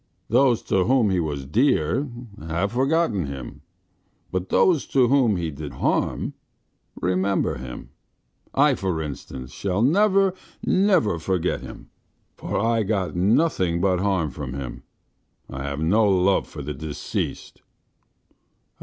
Those 0.29 0.63
to 0.63 0.85
whom 0.85 1.11
he 1.11 1.19
was 1.19 1.45
dear 1.45 2.09
have 2.39 2.71
forgotten 2.71 3.27
him, 3.27 3.61
but 4.31 4.49
those 4.49 4.87
to 4.87 5.07
whom 5.09 5.35
he 5.37 5.51
did 5.51 5.73
harm 5.73 6.33
remember 6.99 7.57
him. 7.59 7.91
I, 8.51 8.73
for 8.73 8.99
instance, 8.99 9.51
shall 9.51 9.83
never, 9.83 10.33
never 10.65 11.19
forget 11.19 11.61
him, 11.61 11.91
for 12.35 12.59
I 12.59 12.81
got 12.81 13.15
nothing 13.15 13.79
but 13.79 13.99
harm 13.99 14.31
from 14.31 14.55
him. 14.55 14.81
I 15.47 15.61
have 15.65 15.81
no 15.81 16.09
love 16.09 16.47
for 16.47 16.63
the 16.63 16.73
deceased." 16.73 17.61